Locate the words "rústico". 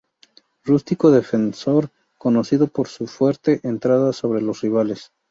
0.63-1.11